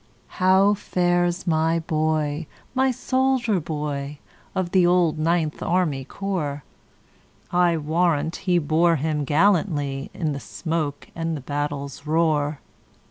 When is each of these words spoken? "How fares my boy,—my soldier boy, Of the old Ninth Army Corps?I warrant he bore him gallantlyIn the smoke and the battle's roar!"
"How 0.41 0.73
fares 0.73 1.45
my 1.45 1.77
boy,—my 1.77 2.89
soldier 2.89 3.59
boy, 3.59 4.17
Of 4.55 4.71
the 4.71 4.83
old 4.83 5.19
Ninth 5.19 5.61
Army 5.61 6.05
Corps?I 6.05 7.77
warrant 7.77 8.37
he 8.37 8.57
bore 8.57 8.95
him 8.95 9.23
gallantlyIn 9.27 10.33
the 10.33 10.39
smoke 10.39 11.09
and 11.13 11.37
the 11.37 11.41
battle's 11.41 12.07
roar!" 12.07 12.61